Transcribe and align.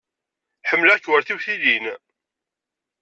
Ḥemmleɣ-k 0.69 1.05
war 1.09 1.21
tiwtilin. 1.23 1.85